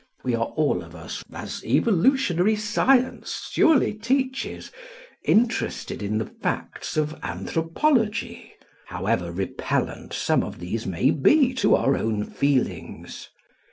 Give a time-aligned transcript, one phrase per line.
[0.23, 4.71] We are all of us, as evolutionary science surely teaches,
[5.23, 8.51] interested in the facts of anthropology,
[8.87, 13.29] however repellant some of these may be to our own feelings.